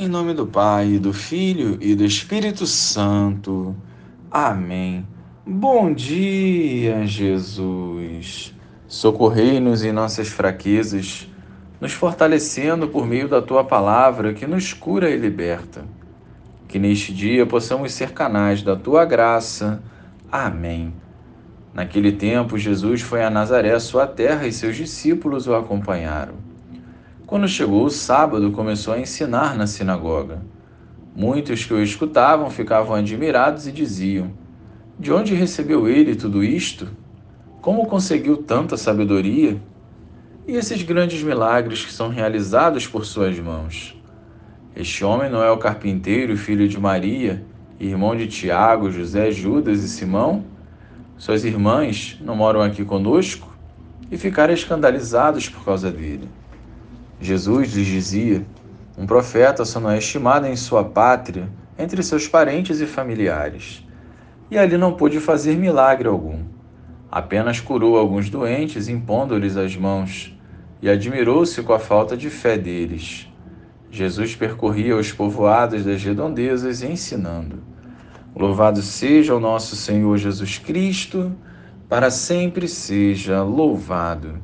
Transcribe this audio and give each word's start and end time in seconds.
Em 0.00 0.06
nome 0.06 0.32
do 0.32 0.46
Pai, 0.46 0.96
do 0.96 1.12
Filho 1.12 1.76
e 1.80 1.92
do 1.92 2.04
Espírito 2.04 2.68
Santo. 2.68 3.74
Amém. 4.30 5.04
Bom 5.44 5.92
dia, 5.92 7.04
Jesus. 7.04 8.54
Socorrei-nos 8.86 9.82
em 9.82 9.90
nossas 9.90 10.28
fraquezas, 10.28 11.28
nos 11.80 11.94
fortalecendo 11.94 12.86
por 12.86 13.08
meio 13.08 13.26
da 13.26 13.42
tua 13.42 13.64
palavra 13.64 14.32
que 14.32 14.46
nos 14.46 14.72
cura 14.72 15.10
e 15.10 15.16
liberta. 15.16 15.84
Que 16.68 16.78
neste 16.78 17.12
dia 17.12 17.44
possamos 17.44 17.92
ser 17.92 18.12
canais 18.12 18.62
da 18.62 18.76
tua 18.76 19.04
graça. 19.04 19.82
Amém. 20.30 20.94
Naquele 21.74 22.12
tempo, 22.12 22.56
Jesus 22.56 23.00
foi 23.00 23.24
a 23.24 23.30
Nazaré, 23.30 23.76
sua 23.80 24.06
terra, 24.06 24.46
e 24.46 24.52
seus 24.52 24.76
discípulos 24.76 25.48
o 25.48 25.56
acompanharam. 25.56 26.34
Quando 27.28 27.46
chegou 27.46 27.84
o 27.84 27.90
sábado, 27.90 28.52
começou 28.52 28.94
a 28.94 28.98
ensinar 28.98 29.54
na 29.54 29.66
sinagoga. 29.66 30.40
Muitos 31.14 31.62
que 31.62 31.74
o 31.74 31.82
escutavam 31.82 32.48
ficavam 32.48 32.94
admirados 32.94 33.66
e 33.66 33.70
diziam: 33.70 34.32
De 34.98 35.12
onde 35.12 35.34
recebeu 35.34 35.86
ele 35.86 36.16
tudo 36.16 36.42
isto? 36.42 36.88
Como 37.60 37.84
conseguiu 37.84 38.38
tanta 38.38 38.78
sabedoria? 38.78 39.60
E 40.46 40.52
esses 40.52 40.82
grandes 40.82 41.22
milagres 41.22 41.84
que 41.84 41.92
são 41.92 42.08
realizados 42.08 42.86
por 42.86 43.04
suas 43.04 43.38
mãos? 43.38 43.94
Este 44.74 45.04
homem 45.04 45.30
não 45.30 45.42
é 45.42 45.50
o 45.50 45.58
carpinteiro, 45.58 46.34
filho 46.34 46.66
de 46.66 46.80
Maria, 46.80 47.44
irmão 47.78 48.16
de 48.16 48.26
Tiago, 48.26 48.90
José, 48.90 49.30
Judas 49.32 49.84
e 49.84 49.88
Simão? 49.90 50.46
Suas 51.18 51.44
irmãs 51.44 52.18
não 52.22 52.34
moram 52.34 52.62
aqui 52.62 52.86
conosco? 52.86 53.54
E 54.10 54.16
ficaram 54.16 54.54
escandalizados 54.54 55.46
por 55.46 55.62
causa 55.62 55.90
dele. 55.90 56.26
Jesus 57.20 57.74
lhes 57.74 57.86
dizia: 57.86 58.46
Um 58.96 59.06
profeta 59.06 59.64
só 59.64 59.80
não 59.80 59.90
é 59.90 59.98
estimado 59.98 60.46
em 60.46 60.56
sua 60.56 60.84
pátria, 60.84 61.48
entre 61.78 62.02
seus 62.02 62.26
parentes 62.28 62.80
e 62.80 62.86
familiares. 62.86 63.84
E 64.50 64.56
ali 64.56 64.76
não 64.76 64.94
pôde 64.94 65.20
fazer 65.20 65.56
milagre 65.56 66.08
algum. 66.08 66.42
Apenas 67.10 67.60
curou 67.60 67.96
alguns 67.96 68.28
doentes, 68.28 68.88
impondo-lhes 68.88 69.56
as 69.56 69.76
mãos, 69.76 70.36
e 70.80 70.88
admirou-se 70.88 71.62
com 71.62 71.72
a 71.72 71.78
falta 71.78 72.16
de 72.16 72.30
fé 72.30 72.56
deles. 72.56 73.28
Jesus 73.90 74.36
percorria 74.36 74.96
os 74.96 75.10
povoados 75.10 75.84
das 75.84 76.02
redondezas 76.02 76.82
ensinando. 76.82 77.62
Louvado 78.36 78.82
seja 78.82 79.34
o 79.34 79.40
nosso 79.40 79.74
Senhor 79.74 80.16
Jesus 80.18 80.58
Cristo, 80.58 81.32
para 81.88 82.10
sempre 82.10 82.68
seja 82.68 83.42
louvado. 83.42 84.38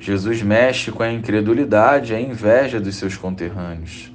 Jesus 0.00 0.42
mexe 0.42 0.92
com 0.92 1.02
a 1.02 1.12
incredulidade 1.12 2.12
e 2.12 2.16
a 2.16 2.20
inveja 2.20 2.80
dos 2.80 2.96
seus 2.96 3.16
conterrâneos. 3.16 4.12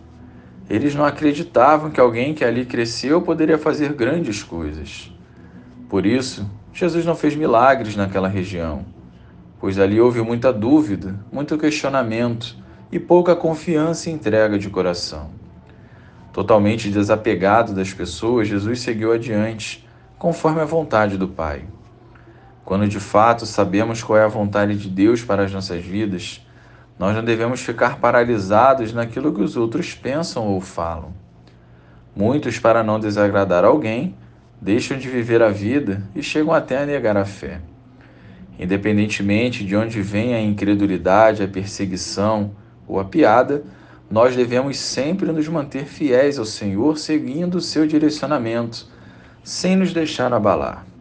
Eles 0.69 0.95
não 0.95 1.05
acreditavam 1.05 1.91
que 1.91 1.99
alguém 1.99 2.33
que 2.33 2.45
ali 2.45 2.65
cresceu 2.65 3.21
poderia 3.21 3.57
fazer 3.57 3.93
grandes 3.93 4.41
coisas. 4.41 5.11
Por 5.89 6.05
isso, 6.05 6.49
Jesus 6.73 7.05
não 7.05 7.15
fez 7.15 7.35
milagres 7.35 7.95
naquela 7.95 8.29
região, 8.29 8.85
pois 9.59 9.77
ali 9.77 9.99
houve 9.99 10.21
muita 10.21 10.53
dúvida, 10.53 11.19
muito 11.31 11.57
questionamento 11.57 12.57
e 12.91 12.97
pouca 12.97 13.35
confiança 13.35 14.09
e 14.09 14.13
entrega 14.13 14.57
de 14.57 14.69
coração. 14.69 15.31
Totalmente 16.31 16.89
desapegado 16.89 17.73
das 17.73 17.93
pessoas, 17.93 18.47
Jesus 18.47 18.79
seguiu 18.79 19.11
adiante, 19.11 19.87
conforme 20.17 20.61
a 20.61 20.65
vontade 20.65 21.17
do 21.17 21.27
Pai. 21.27 21.63
Quando 22.65 22.87
de 22.87 22.99
fato 22.99 23.45
sabemos 23.45 24.01
qual 24.01 24.17
é 24.17 24.23
a 24.23 24.27
vontade 24.27 24.77
de 24.77 24.89
Deus 24.89 25.21
para 25.23 25.43
as 25.43 25.51
nossas 25.51 25.83
vidas, 25.83 26.45
nós 26.97 27.15
não 27.15 27.23
devemos 27.23 27.61
ficar 27.61 27.99
paralisados 27.99 28.93
naquilo 28.93 29.33
que 29.33 29.41
os 29.41 29.57
outros 29.57 29.93
pensam 29.93 30.47
ou 30.47 30.61
falam. 30.61 31.13
Muitos, 32.15 32.59
para 32.59 32.83
não 32.83 32.99
desagradar 32.99 33.65
alguém, 33.65 34.15
deixam 34.61 34.97
de 34.97 35.09
viver 35.09 35.41
a 35.41 35.49
vida 35.49 36.03
e 36.15 36.23
chegam 36.23 36.53
até 36.53 36.81
a 36.81 36.85
negar 36.85 37.17
a 37.17 37.25
fé. 37.25 37.59
Independentemente 38.57 39.65
de 39.65 39.75
onde 39.75 40.01
vem 40.01 40.33
a 40.35 40.41
incredulidade, 40.41 41.43
a 41.43 41.47
perseguição 41.47 42.51
ou 42.87 42.99
a 42.99 43.03
piada, 43.03 43.63
nós 44.09 44.35
devemos 44.35 44.77
sempre 44.77 45.31
nos 45.31 45.47
manter 45.47 45.85
fiéis 45.85 46.37
ao 46.37 46.45
Senhor, 46.45 46.97
seguindo 46.97 47.55
o 47.55 47.61
seu 47.61 47.87
direcionamento, 47.87 48.87
sem 49.43 49.75
nos 49.75 49.91
deixar 49.91 50.31
abalar. 50.31 50.92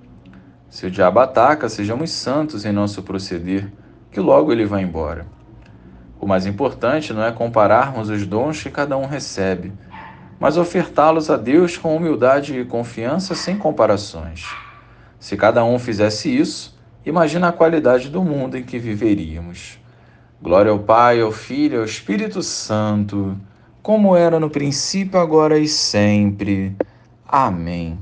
Se 0.72 0.86
o 0.86 0.90
diabo 0.90 1.20
ataca, 1.20 1.68
sejamos 1.68 2.10
santos 2.12 2.64
em 2.64 2.72
nosso 2.72 3.02
proceder, 3.02 3.70
que 4.10 4.18
logo 4.18 4.50
ele 4.50 4.64
vai 4.64 4.82
embora. 4.82 5.26
O 6.18 6.26
mais 6.26 6.46
importante 6.46 7.12
não 7.12 7.22
é 7.22 7.30
compararmos 7.30 8.08
os 8.08 8.26
dons 8.26 8.62
que 8.62 8.70
cada 8.70 8.96
um 8.96 9.04
recebe, 9.04 9.70
mas 10.40 10.56
ofertá-los 10.56 11.28
a 11.28 11.36
Deus 11.36 11.76
com 11.76 11.94
humildade 11.94 12.58
e 12.58 12.64
confiança 12.64 13.34
sem 13.34 13.58
comparações. 13.58 14.46
Se 15.20 15.36
cada 15.36 15.62
um 15.62 15.78
fizesse 15.78 16.34
isso, 16.34 16.74
imagina 17.04 17.48
a 17.48 17.52
qualidade 17.52 18.08
do 18.08 18.24
mundo 18.24 18.56
em 18.56 18.62
que 18.62 18.78
viveríamos. 18.78 19.78
Glória 20.40 20.72
ao 20.72 20.78
Pai, 20.78 21.20
ao 21.20 21.32
Filho 21.32 21.80
ao 21.80 21.84
Espírito 21.84 22.42
Santo, 22.42 23.36
como 23.82 24.16
era 24.16 24.40
no 24.40 24.48
princípio, 24.48 25.20
agora 25.20 25.58
e 25.58 25.68
sempre. 25.68 26.74
Amém. 27.28 27.98